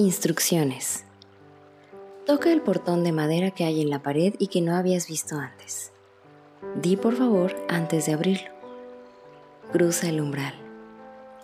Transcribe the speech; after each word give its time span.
Instrucciones. 0.00 1.04
Toca 2.24 2.50
el 2.50 2.62
portón 2.62 3.04
de 3.04 3.12
madera 3.12 3.50
que 3.50 3.64
hay 3.64 3.82
en 3.82 3.90
la 3.90 4.02
pared 4.02 4.32
y 4.38 4.46
que 4.46 4.62
no 4.62 4.74
habías 4.74 5.06
visto 5.06 5.36
antes. 5.36 5.92
Di 6.74 6.96
por 6.96 7.16
favor 7.16 7.54
antes 7.68 8.06
de 8.06 8.14
abrirlo. 8.14 8.48
Cruza 9.72 10.08
el 10.08 10.22
umbral. 10.22 10.54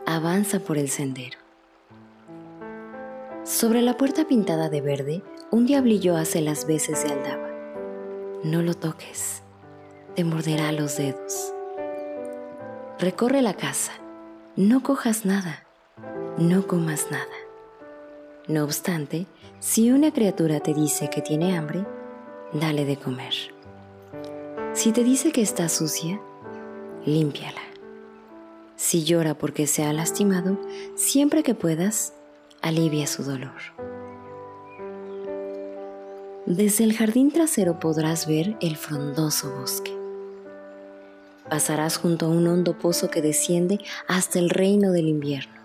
Avanza 0.06 0.58
por 0.58 0.78
el 0.78 0.88
sendero. 0.88 1.36
Sobre 3.44 3.82
la 3.82 3.98
puerta 3.98 4.26
pintada 4.26 4.70
de 4.70 4.80
verde, 4.80 5.22
un 5.50 5.66
diablillo 5.66 6.16
hace 6.16 6.40
las 6.40 6.66
veces 6.66 7.04
de 7.04 7.12
aldaba. 7.12 7.50
No 8.42 8.62
lo 8.62 8.72
toques, 8.72 9.42
te 10.14 10.24
morderá 10.24 10.72
los 10.72 10.96
dedos. 10.96 11.52
Recorre 12.98 13.42
la 13.42 13.52
casa, 13.52 13.92
no 14.56 14.82
cojas 14.82 15.26
nada, 15.26 15.66
no 16.38 16.66
comas 16.66 17.08
nada. 17.10 17.35
No 18.48 18.62
obstante, 18.62 19.26
si 19.58 19.90
una 19.90 20.12
criatura 20.12 20.60
te 20.60 20.72
dice 20.72 21.10
que 21.10 21.20
tiene 21.20 21.56
hambre, 21.56 21.84
dale 22.52 22.84
de 22.84 22.96
comer. 22.96 23.34
Si 24.72 24.92
te 24.92 25.02
dice 25.02 25.32
que 25.32 25.42
está 25.42 25.68
sucia, 25.68 26.20
límpiala. 27.04 27.60
Si 28.76 29.02
llora 29.02 29.34
porque 29.34 29.66
se 29.66 29.82
ha 29.82 29.92
lastimado, 29.92 30.60
siempre 30.94 31.42
que 31.42 31.54
puedas, 31.54 32.12
alivia 32.62 33.08
su 33.08 33.24
dolor. 33.24 33.60
Desde 36.46 36.84
el 36.84 36.96
jardín 36.96 37.32
trasero 37.32 37.80
podrás 37.80 38.28
ver 38.28 38.56
el 38.60 38.76
frondoso 38.76 39.52
bosque. 39.58 39.92
Pasarás 41.50 41.96
junto 41.96 42.26
a 42.26 42.28
un 42.28 42.46
hondo 42.46 42.78
pozo 42.78 43.10
que 43.10 43.22
desciende 43.22 43.80
hasta 44.06 44.38
el 44.38 44.50
reino 44.50 44.92
del 44.92 45.08
invierno. 45.08 45.55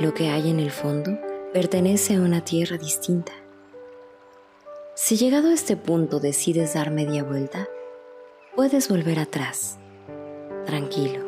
Lo 0.00 0.14
que 0.14 0.28
hay 0.28 0.48
en 0.48 0.60
el 0.60 0.70
fondo 0.70 1.18
pertenece 1.52 2.14
a 2.14 2.20
una 2.20 2.44
tierra 2.44 2.78
distinta. 2.78 3.32
Si 4.94 5.16
llegado 5.16 5.48
a 5.48 5.54
este 5.54 5.76
punto 5.76 6.20
decides 6.20 6.74
dar 6.74 6.92
media 6.92 7.24
vuelta, 7.24 7.66
puedes 8.54 8.88
volver 8.88 9.18
atrás. 9.18 9.76
Tranquilo, 10.66 11.26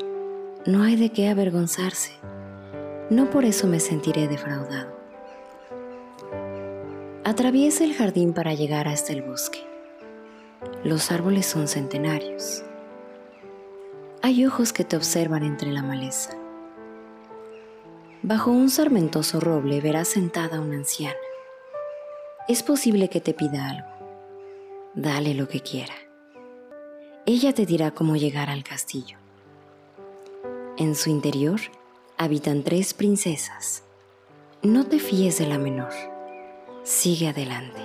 no 0.66 0.84
hay 0.84 0.94
de 0.94 1.10
qué 1.10 1.28
avergonzarse. 1.28 2.12
No 3.10 3.28
por 3.28 3.44
eso 3.44 3.66
me 3.66 3.80
sentiré 3.80 4.28
defraudado. 4.28 4.96
Atraviesa 7.24 7.82
el 7.82 7.94
jardín 7.94 8.32
para 8.32 8.54
llegar 8.54 8.86
hasta 8.86 9.12
el 9.12 9.22
bosque. 9.22 9.66
Los 10.84 11.10
árboles 11.10 11.44
son 11.44 11.66
centenarios. 11.66 12.62
Hay 14.22 14.46
ojos 14.46 14.72
que 14.72 14.84
te 14.84 14.96
observan 14.96 15.42
entre 15.42 15.72
la 15.72 15.82
maleza. 15.82 16.39
Bajo 18.22 18.50
un 18.50 18.68
sarmentoso 18.68 19.40
roble 19.40 19.80
verás 19.80 20.08
sentada 20.08 20.60
una 20.60 20.76
anciana. 20.76 21.16
Es 22.48 22.62
posible 22.62 23.08
que 23.08 23.22
te 23.22 23.32
pida 23.32 23.70
algo. 23.70 23.88
Dale 24.94 25.32
lo 25.32 25.48
que 25.48 25.60
quiera. 25.60 25.94
Ella 27.24 27.54
te 27.54 27.64
dirá 27.64 27.92
cómo 27.92 28.16
llegar 28.16 28.50
al 28.50 28.62
castillo. 28.62 29.16
En 30.76 30.96
su 30.96 31.08
interior 31.08 31.60
habitan 32.18 32.62
tres 32.62 32.92
princesas. 32.92 33.84
No 34.62 34.84
te 34.84 34.98
fíes 34.98 35.38
de 35.38 35.46
la 35.46 35.56
menor. 35.56 35.92
Sigue 36.82 37.28
adelante. 37.28 37.80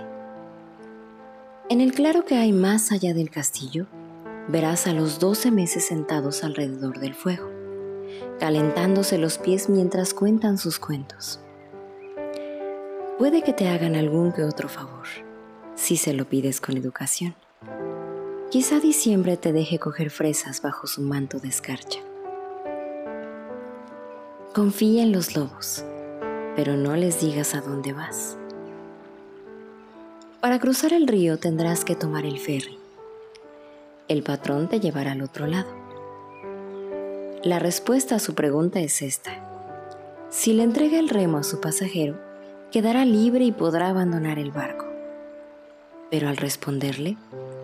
En 1.69 1.79
el 1.79 1.93
claro 1.93 2.25
que 2.25 2.35
hay 2.35 2.51
más 2.51 2.91
allá 2.91 3.13
del 3.13 3.29
castillo, 3.29 3.87
verás 4.49 4.85
a 4.85 4.91
los 4.91 5.17
doce 5.19 5.49
meses 5.49 5.85
sentados 5.85 6.43
alrededor 6.43 6.99
del 6.99 7.13
fuego 7.13 7.54
calentándose 8.39 9.17
los 9.17 9.37
pies 9.37 9.69
mientras 9.69 10.13
cuentan 10.13 10.57
sus 10.57 10.79
cuentos. 10.79 11.39
Puede 13.17 13.41
que 13.43 13.53
te 13.53 13.69
hagan 13.69 13.95
algún 13.95 14.33
que 14.33 14.43
otro 14.43 14.67
favor, 14.67 15.07
si 15.75 15.97
se 15.97 16.13
lo 16.13 16.25
pides 16.25 16.59
con 16.59 16.77
educación. 16.77 17.35
Quizá 18.51 18.79
diciembre 18.79 19.37
te 19.37 19.53
deje 19.53 19.79
coger 19.79 20.09
fresas 20.09 20.61
bajo 20.61 20.87
su 20.87 21.01
manto 21.01 21.39
de 21.39 21.47
escarcha. 21.47 21.99
Confía 24.53 25.03
en 25.03 25.11
los 25.11 25.35
lobos, 25.35 25.83
pero 26.55 26.77
no 26.77 26.95
les 26.95 27.19
digas 27.19 27.55
a 27.55 27.61
dónde 27.61 27.93
vas. 27.93 28.37
Para 30.39 30.59
cruzar 30.59 30.93
el 30.93 31.07
río 31.07 31.37
tendrás 31.37 31.83
que 31.83 31.95
tomar 31.95 32.25
el 32.25 32.39
ferry. 32.39 32.77
El 34.07 34.23
patrón 34.23 34.69
te 34.69 34.79
llevará 34.79 35.13
al 35.13 35.21
otro 35.21 35.47
lado. 35.47 35.84
La 37.45 37.59
respuesta 37.59 38.15
a 38.15 38.19
su 38.19 38.33
pregunta 38.33 38.79
es 38.79 39.03
esta. 39.03 39.31
Si 40.31 40.53
le 40.53 40.63
entrega 40.63 40.97
el 40.97 41.09
remo 41.09 41.37
a 41.37 41.43
su 41.43 41.61
pasajero, 41.61 42.19
quedará 42.71 43.05
libre 43.05 43.45
y 43.45 43.51
podrá 43.51 43.89
abandonar 43.89 44.39
el 44.39 44.49
barco. 44.49 44.87
Pero 46.09 46.27
al 46.27 46.37
responderle, 46.37 47.17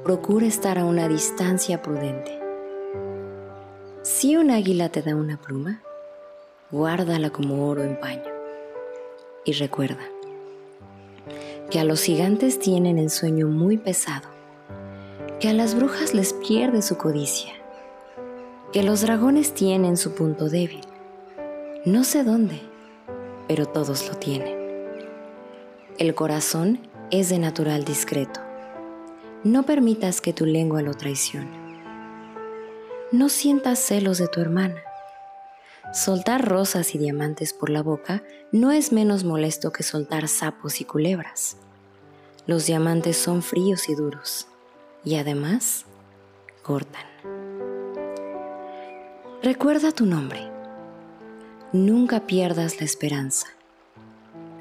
procura 0.03 0.45
estar 0.45 0.77
a 0.77 0.85
una 0.85 1.07
distancia 1.07 1.81
prudente. 1.81 2.39
Si 4.03 4.35
un 4.35 4.51
águila 4.51 4.89
te 4.89 5.01
da 5.01 5.15
una 5.15 5.41
pluma, 5.41 5.81
guárdala 6.69 7.31
como 7.31 7.67
oro 7.67 7.81
en 7.81 7.99
paño. 7.99 8.31
Y 9.45 9.53
recuerda 9.53 10.05
que 11.71 11.79
a 11.79 11.85
los 11.85 12.03
gigantes 12.03 12.59
tienen 12.59 12.99
el 12.99 13.09
sueño 13.09 13.47
muy 13.47 13.79
pesado, 13.79 14.29
que 15.39 15.49
a 15.49 15.53
las 15.53 15.73
brujas 15.73 16.13
les 16.13 16.33
pierde 16.33 16.83
su 16.83 16.97
codicia 16.97 17.60
que 18.71 18.83
los 18.83 19.01
dragones 19.01 19.53
tienen 19.53 19.97
su 19.97 20.15
punto 20.15 20.47
débil. 20.47 20.81
No 21.83 22.05
sé 22.05 22.23
dónde, 22.23 22.61
pero 23.47 23.65
todos 23.65 24.07
lo 24.07 24.15
tienen. 24.15 24.57
El 25.97 26.15
corazón 26.15 26.79
es 27.11 27.27
de 27.27 27.37
natural 27.37 27.83
discreto. 27.83 28.39
No 29.43 29.63
permitas 29.63 30.21
que 30.21 30.31
tu 30.31 30.45
lengua 30.45 30.81
lo 30.81 30.93
traicione. 30.93 31.59
No 33.11 33.27
sientas 33.27 33.79
celos 33.79 34.19
de 34.19 34.29
tu 34.29 34.39
hermana. 34.39 34.81
Soltar 35.93 36.47
rosas 36.47 36.95
y 36.95 36.97
diamantes 36.97 37.51
por 37.51 37.69
la 37.69 37.83
boca 37.83 38.23
no 38.53 38.71
es 38.71 38.93
menos 38.93 39.25
molesto 39.25 39.73
que 39.73 39.83
soltar 39.83 40.29
sapos 40.29 40.79
y 40.79 40.85
culebras. 40.85 41.57
Los 42.47 42.67
diamantes 42.67 43.17
son 43.17 43.41
fríos 43.41 43.89
y 43.89 43.95
duros 43.95 44.47
y 45.03 45.15
además 45.15 45.85
cortan. 46.63 47.10
Recuerda 49.43 49.91
tu 49.91 50.05
nombre. 50.05 50.39
Nunca 51.73 52.27
pierdas 52.27 52.79
la 52.79 52.85
esperanza. 52.85 53.47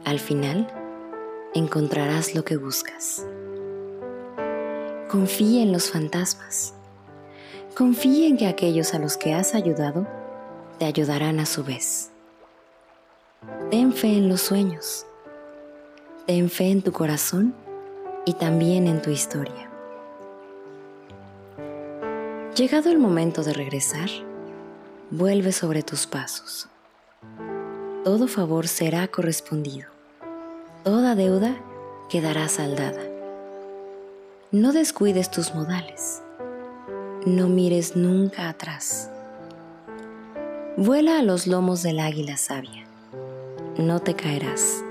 Al 0.07 0.19
final, 0.19 0.69
encontrarás 1.53 2.35
lo 2.35 2.47
que 2.47 2.57
buscas. 2.57 3.27
Confía 5.11 5.61
en 5.61 5.73
los 5.73 5.91
fantasmas. 5.91 6.73
Confía 7.77 8.27
en 8.27 8.39
que 8.39 8.47
aquellos 8.47 8.95
a 8.95 8.99
los 8.99 9.19
que 9.19 9.35
has 9.35 9.55
ayudado 9.55 10.07
te 10.79 10.87
ayudarán 10.87 11.41
a 11.41 11.45
su 11.45 11.63
vez. 11.63 12.11
Ten 13.71 13.93
fe 13.93 14.17
en 14.17 14.31
los 14.31 14.41
sueños. 14.41 15.05
Ten 16.27 16.49
fe 16.49 16.71
en 16.71 16.81
tu 16.81 16.91
corazón 16.91 17.55
y 18.25 18.33
también 18.33 18.87
en 18.87 19.03
tu 19.03 19.11
historia. 19.11 19.71
Llegado 22.57 22.91
el 22.91 22.99
momento 22.99 23.43
de 23.43 23.53
regresar, 23.53 24.09
vuelve 25.11 25.51
sobre 25.51 25.83
tus 25.83 26.07
pasos. 26.07 26.69
Todo 28.05 28.29
favor 28.29 28.69
será 28.69 29.09
correspondido. 29.09 29.89
Toda 30.85 31.15
deuda 31.15 31.57
quedará 32.09 32.49
saldada. 32.49 33.03
No 34.53 34.73
descuides 34.73 35.31
tus 35.31 35.55
modales. 35.55 36.23
No 37.27 37.49
mires 37.49 37.97
nunca 37.97 38.49
atrás. 38.49 39.11
Vuela 40.77 41.19
a 41.19 41.23
los 41.23 41.47
lomos 41.47 41.83
del 41.83 41.99
águila 41.99 42.37
sabia. 42.37 42.87
No 43.77 44.01
te 44.01 44.15
caerás. 44.15 44.83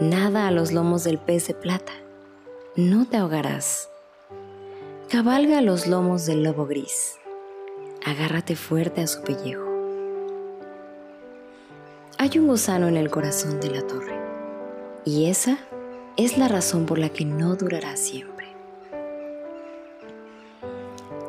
Nada 0.00 0.48
a 0.48 0.50
los 0.50 0.72
lomos 0.72 1.04
del 1.04 1.18
pez 1.18 1.46
de 1.46 1.54
plata. 1.54 1.92
No 2.74 3.06
te 3.06 3.18
ahogarás. 3.18 3.88
Cabalga 5.08 5.58
a 5.58 5.62
los 5.62 5.86
lomos 5.86 6.24
del 6.24 6.42
lobo 6.42 6.66
gris 6.66 7.19
agárrate 8.04 8.56
fuerte 8.56 9.02
a 9.02 9.06
su 9.06 9.22
pellejo. 9.22 9.68
Hay 12.18 12.38
un 12.38 12.46
gusano 12.46 12.88
en 12.88 12.96
el 12.96 13.10
corazón 13.10 13.60
de 13.60 13.70
la 13.70 13.86
torre 13.86 14.18
y 15.04 15.26
esa 15.26 15.58
es 16.16 16.38
la 16.38 16.48
razón 16.48 16.86
por 16.86 16.98
la 16.98 17.10
que 17.10 17.24
no 17.24 17.56
durará 17.56 17.96
siempre. 17.96 18.48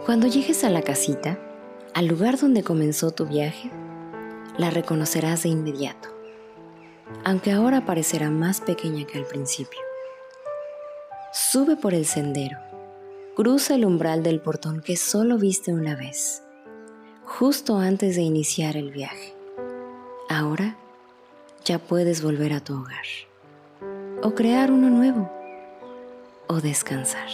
Cuando 0.06 0.28
llegues 0.28 0.64
a 0.64 0.70
la 0.70 0.82
casita, 0.82 1.38
al 1.94 2.08
lugar 2.08 2.38
donde 2.38 2.64
comenzó 2.64 3.12
tu 3.12 3.26
viaje, 3.26 3.70
la 4.58 4.70
reconocerás 4.70 5.44
de 5.44 5.50
inmediato, 5.50 6.10
aunque 7.24 7.52
ahora 7.52 7.86
parecerá 7.86 8.30
más 8.30 8.62
pequeña 8.62 9.06
que 9.06 9.18
al 9.18 9.26
principio. 9.26 9.80
Sube 11.34 11.78
por 11.78 11.94
el 11.94 12.06
sendero, 12.06 12.58
cruza 13.36 13.76
el 13.76 13.86
umbral 13.86 14.24
del 14.24 14.42
portón 14.42 14.82
que 14.82 14.98
solo 14.98 15.38
viste 15.38 15.74
una 15.74 15.96
vez 15.96 16.44
justo 17.40 17.78
antes 17.78 18.18
de 18.18 18.22
iniciar 18.22 18.76
el 18.76 18.92
viaje. 18.92 19.34
Ahora 20.30 20.76
ya 21.64 21.80
puedes 21.80 22.22
volver 22.22 22.52
a 22.54 22.60
tu 22.60 22.74
hogar, 22.76 23.06
o 24.22 24.36
crear 24.36 24.70
uno 24.70 24.90
nuevo, 24.90 25.32
o 26.48 26.60
descansar. 26.60 27.30